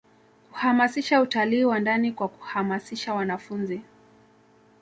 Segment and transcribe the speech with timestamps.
[0.51, 3.81] kuhamasisha utali wa ndani kwa kuhamasisha wanafunzi